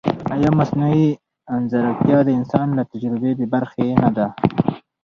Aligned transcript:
ایا 0.35 0.49
مصنوعي 0.59 1.07
ځیرکتیا 1.71 2.19
د 2.25 2.29
انسان 2.39 2.67
له 2.77 2.83
تجربې 2.91 3.31
بېبرخې 3.39 3.87
نه 4.01 4.09
ده؟ 4.15 4.27